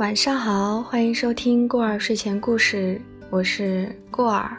[0.00, 4.56] 晚上好，欢迎收听过儿睡前故事，我是过儿。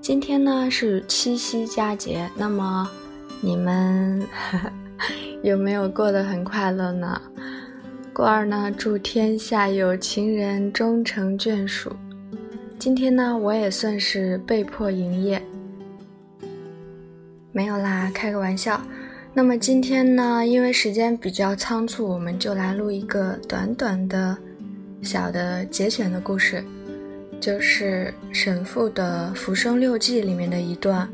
[0.00, 2.88] 今天呢是七夕佳节，那么
[3.40, 4.24] 你们
[5.42, 7.20] 有没有过得很快乐呢？
[8.12, 11.90] 过儿呢祝天下有情人终成眷属。
[12.78, 15.42] 今天呢我也算是被迫营业，
[17.50, 18.80] 没有啦，开个玩笑。
[19.34, 24.38] 那么今天呢，因为时间比较仓促，我们就来录一个短短的、
[25.02, 26.64] 小的节选的故事，
[27.40, 31.08] 就是沈复的《浮生六记》里面的一段，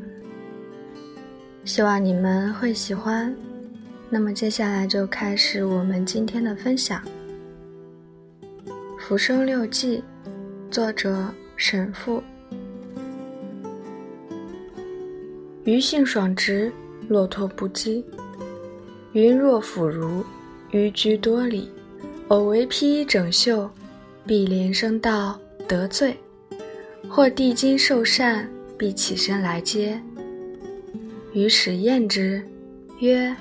[1.64, 3.34] 希望你们会喜欢。
[4.10, 7.02] 那么接下来就开始我们今天的分享，
[9.00, 10.04] 《浮生六记》，
[10.70, 11.26] 作者
[11.56, 12.22] 沈复。
[15.64, 16.72] 余性爽直。
[17.08, 18.04] 骆驼不羁，
[19.12, 20.22] 云若腐儒，
[20.72, 21.70] 寓居多礼。
[22.28, 23.70] 偶为披衣整袖，
[24.28, 26.14] 必连声道得罪。
[27.08, 29.98] 或递金受善，必起身来接。
[31.32, 32.46] 于使验之，
[32.98, 33.34] 曰：“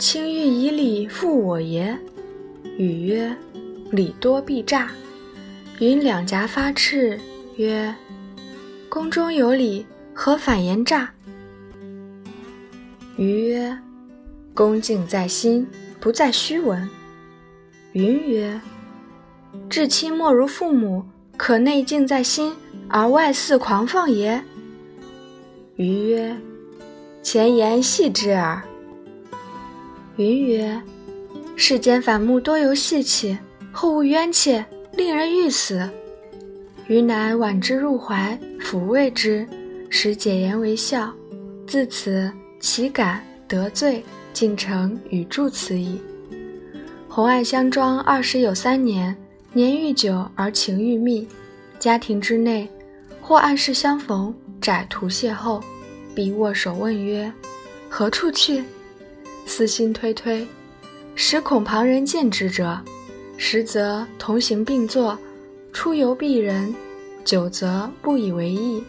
[0.00, 1.94] 卿欲以礼负我耶？”
[2.78, 3.36] 语曰
[3.92, 4.90] ：“礼多必诈。”
[5.80, 7.20] 云两颊发赤，
[7.56, 7.94] 曰
[8.88, 11.12] ：“宫中有礼，何反言诈？”
[13.18, 13.76] 余曰
[14.54, 15.66] ：“恭敬在心，
[16.00, 16.88] 不在虚文。”
[17.92, 18.58] 云曰
[19.68, 21.04] ：“至亲莫如父母，
[21.36, 22.52] 可内敬在心，
[22.88, 24.42] 而外似狂放也。”
[25.76, 26.36] 余曰
[27.22, 28.62] ：“前言戏之耳。”
[30.16, 30.80] 云曰
[31.56, 33.36] ：“世间反目多由细气，
[33.70, 35.88] 后无冤切，令人欲死。
[36.88, 39.46] 余乃挽之入怀，抚慰之，
[39.88, 41.12] 使解言为笑。
[41.66, 42.30] 自此。”
[42.62, 46.00] 岂敢得罪，竟成与助此矣。
[47.08, 49.16] 红爱相庄二十有三年，
[49.52, 51.26] 年愈久而情愈密。
[51.78, 52.68] 家庭之内，
[53.20, 55.60] 或暗室相逢，窄途邂逅，
[56.14, 57.32] 必握手问曰
[57.90, 58.62] ：“何处去？”
[59.44, 60.46] 私心推推，
[61.14, 62.78] 时恐旁人见之者；
[63.36, 65.18] 实则同行并坐，
[65.72, 66.72] 出游避人，
[67.24, 68.82] 久则不以为意。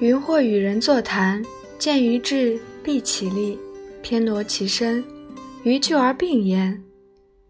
[0.00, 1.42] 云或与人座谈。
[1.78, 3.58] 见于志，必其力，
[4.02, 5.02] 偏挪其身，
[5.64, 6.80] 于就而并焉。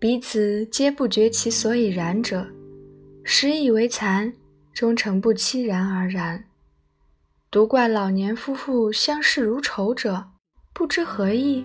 [0.02, 2.44] 彼此皆不觉其所以然者，
[3.22, 4.32] 时以为残，
[4.72, 6.42] 终成不期然而然。
[7.52, 10.24] 独怪老年夫妇相视如仇者，
[10.74, 11.64] 不知何意。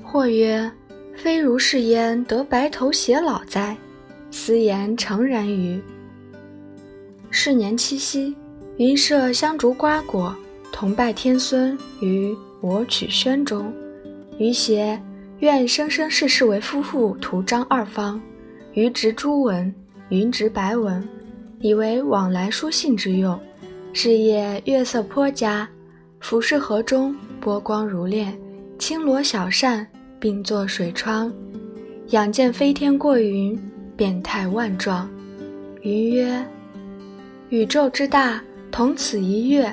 [0.00, 0.70] 或曰：
[1.12, 3.76] 非如是焉，得白头偕老哉？
[4.30, 5.82] 斯言诚然于？
[7.30, 8.32] 是年七夕，
[8.76, 10.32] 云社香烛瓜果。
[10.70, 13.74] 同拜天孙于我曲轩中，
[14.38, 15.02] 余邪
[15.40, 18.20] 愿生生世世为夫妇，图章二方。
[18.72, 19.72] 鱼执朱文，
[20.08, 21.06] 云执白文，
[21.60, 23.38] 以为往来书信之用。
[23.92, 25.68] 是夜月色颇佳，
[26.18, 28.36] 浮世河中波光如练，
[28.80, 29.86] 轻罗小扇，
[30.18, 31.32] 并作水窗。
[32.08, 33.56] 仰见飞天过云，
[33.96, 35.08] 变态万状。
[35.82, 36.44] 云曰
[37.50, 39.72] ：“宇宙之大，同此一月。”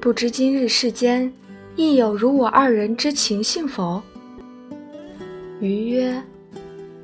[0.00, 1.30] 不知今日世间，
[1.74, 4.00] 亦有如我二人之情幸否？
[5.60, 6.22] 余曰：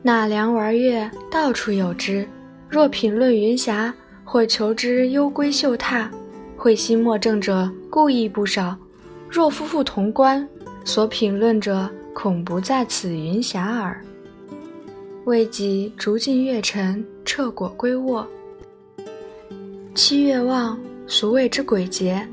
[0.03, 2.27] 纳凉玩月，到处有之。
[2.71, 3.95] 若品论云霞，
[4.25, 6.09] 或求之幽闺秀榻，
[6.57, 8.75] 会心莫正者，故意不少。
[9.29, 10.49] 若夫妇同观，
[10.87, 14.03] 所品论者，恐不在此云霞耳。
[15.27, 18.27] 未及逐尽月沉，彻果归卧。
[19.95, 22.27] 七月望，俗谓之鬼节。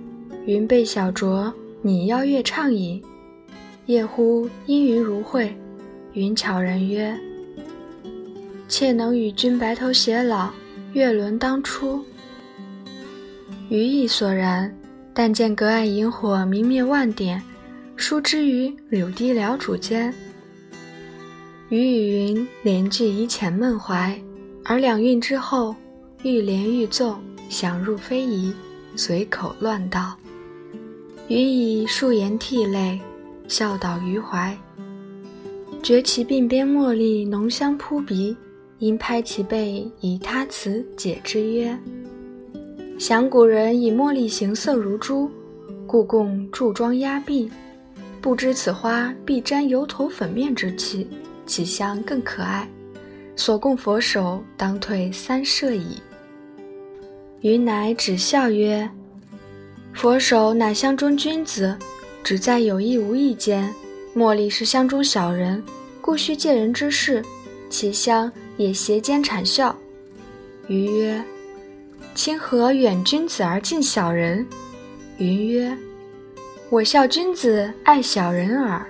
[0.46, 1.52] 云被小酌，
[1.82, 3.02] 拟邀月畅饮。
[3.88, 5.54] 夜忽阴云如晦，
[6.13, 7.19] 云巧人曰
[8.69, 10.51] ：“妾能与君白头偕老，
[10.94, 12.03] 月轮当初。”
[13.69, 14.72] 余亦所然，
[15.12, 17.41] 但见隔岸萤火明灭万点，
[17.96, 20.13] 疏之于柳堤辽渚间。
[21.69, 24.16] 余与云连句以浅闷怀，
[24.63, 25.75] 而两韵之后，
[26.21, 27.19] 欲连欲纵，
[27.50, 28.54] 想入非宜，
[28.95, 30.16] 随口乱道。
[31.27, 33.01] 云以数言涕泪，
[33.48, 34.56] 笑倒于怀。
[35.83, 38.33] 觉其鬓边茉莉浓香扑鼻，
[38.80, 41.77] 因拍其背，以他词解之曰
[42.97, 45.30] ：“想古人以茉莉形色如珠，
[45.85, 47.51] 故供柱妆压壁。
[48.21, 51.06] 不知此花必沾油头粉面之气，
[51.45, 52.65] 其香更可爱。
[53.35, 56.01] 所供佛手，当退三舍矣。”
[57.41, 58.89] 云乃止笑曰。
[59.94, 61.77] 佛手乃香中君子，
[62.24, 63.69] 只在有意无意间。
[64.15, 65.63] 茉莉是乡中小人，
[66.00, 67.24] 故须借人之事，
[67.68, 69.75] 其香也斜肩谄笑。
[70.68, 71.24] 余曰
[72.13, 74.45] ：“卿何远君子而近小人？”
[75.18, 75.75] 云曰
[76.69, 78.86] ：“我笑君子爱小人耳。”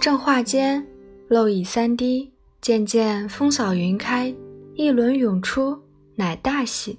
[0.00, 0.84] 正话间，
[1.26, 2.30] 漏已三滴，
[2.60, 4.32] 渐渐风扫云开，
[4.74, 5.76] 一轮涌出，
[6.14, 6.98] 乃大喜。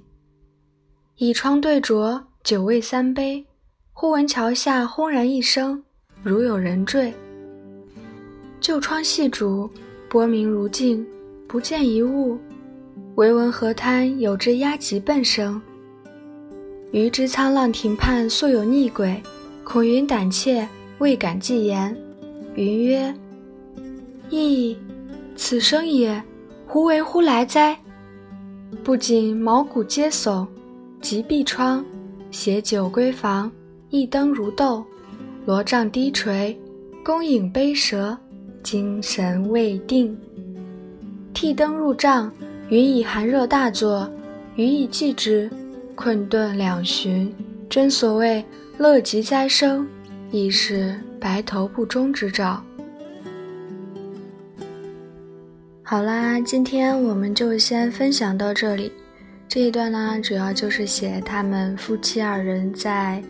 [1.16, 3.46] 倚窗对酌，酒未三杯，
[3.94, 5.84] 忽闻桥下轰然一声，
[6.24, 7.14] 如有人坠。
[8.62, 9.70] 旧窗细烛，
[10.08, 11.06] 波明如镜，
[11.48, 12.38] 不见一物，
[13.16, 15.62] 唯闻河滩有只鸦急奔声。
[16.92, 19.22] 余知沧浪亭畔素有逆鬼，
[19.66, 20.66] 恐云胆怯，
[21.00, 21.94] 未敢寄言。
[22.56, 23.14] 云曰
[24.32, 24.78] ：“噫！
[25.36, 26.24] 此生也，
[26.66, 27.78] 胡为乎来哉？”
[28.82, 30.48] 不仅毛骨皆悚，
[31.02, 31.84] 即闭窗，
[32.32, 33.52] 携酒归房，
[33.90, 34.86] 一灯如豆，
[35.46, 36.58] 罗帐低垂，
[37.04, 38.18] 弓影悲蛇，
[38.64, 40.18] 精神未定。
[41.34, 42.32] 替灯入帐，
[42.70, 44.10] 云以寒热大作，
[44.56, 45.50] 余以继之。
[45.96, 47.32] 困顿两旬，
[47.70, 48.44] 真所谓
[48.78, 49.86] 乐极哉生，
[50.32, 52.64] 亦是白头不终之兆。
[55.84, 58.92] 好啦，今天我们就先分享到这里。
[59.50, 63.22] 这一段呢，主要就是写他们夫妻二人在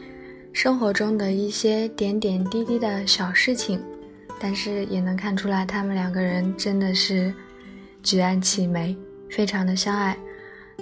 [0.53, 3.81] 生活中的一些点点滴滴的小事情，
[4.39, 7.33] 但是也能看出来，他们两个人真的是
[8.03, 8.95] 举案齐眉，
[9.31, 10.15] 非常的相爱。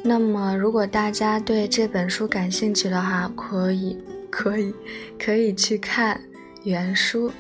[0.04, 3.98] 那么，如果大家对这本书感兴趣的话，可以，
[4.30, 4.74] 可以，
[5.18, 6.20] 可以去看
[6.64, 7.32] 原书。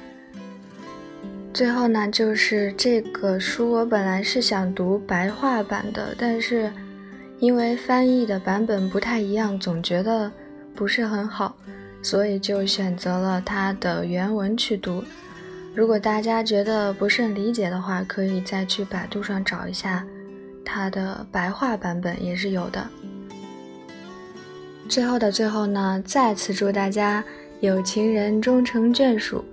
[1.54, 6.72] 最后呢，就是这个书，我本来是想读白话版的，但是
[7.39, 10.31] 因为翻译的版本不太一样，总觉得
[10.74, 11.57] 不是很好，
[12.01, 15.03] 所以就选择了它的原文去读。
[15.74, 20.06] 如果大家觉得不甚理解的话，可以再去百度上找一下。
[20.65, 22.88] 它的白话版本也是有的。
[24.89, 27.24] 最后的最后呢，再次祝大家
[27.62, 29.44] 有情人终成眷属。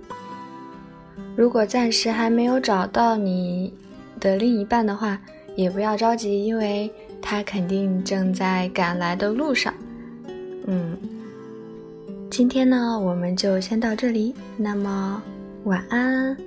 [1.35, 3.73] 如果暂时还没有找到你
[4.19, 5.17] 的另一半的话，
[5.55, 6.91] 也不要着急，因为
[7.21, 9.73] 他肯定正在赶来的路上。
[10.67, 10.97] 嗯，
[12.39, 14.33] 今天呢，我们就先到这里。
[14.55, 15.21] 那么，
[15.65, 16.37] 晚安。